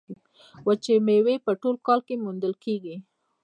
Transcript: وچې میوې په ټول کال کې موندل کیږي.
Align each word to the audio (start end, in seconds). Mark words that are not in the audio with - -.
وچې 0.65 0.95
میوې 1.05 1.35
په 1.45 1.51
ټول 1.61 1.75
کال 1.85 1.99
کې 2.07 2.15
موندل 2.23 2.53
کیږي. 2.63 2.95